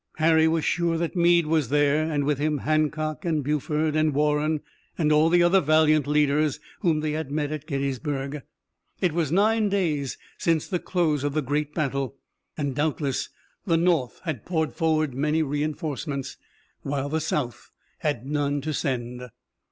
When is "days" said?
9.69-10.17